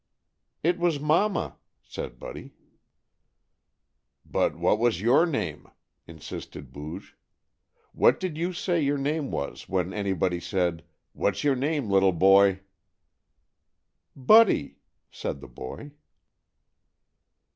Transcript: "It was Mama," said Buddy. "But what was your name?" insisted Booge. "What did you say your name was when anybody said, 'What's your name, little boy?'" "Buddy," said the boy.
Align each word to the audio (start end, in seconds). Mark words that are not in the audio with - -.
"It 0.63 0.79
was 0.79 0.99
Mama," 0.99 1.57
said 1.83 2.17
Buddy. 2.17 2.55
"But 4.25 4.55
what 4.57 4.79
was 4.79 4.99
your 4.99 5.27
name?" 5.27 5.67
insisted 6.07 6.73
Booge. 6.73 7.15
"What 7.91 8.19
did 8.19 8.35
you 8.35 8.51
say 8.51 8.81
your 8.81 8.97
name 8.97 9.29
was 9.29 9.69
when 9.69 9.93
anybody 9.93 10.39
said, 10.39 10.81
'What's 11.13 11.43
your 11.43 11.55
name, 11.55 11.87
little 11.87 12.13
boy?'" 12.13 12.61
"Buddy," 14.15 14.77
said 15.11 15.39
the 15.39 15.47
boy. 15.47 15.91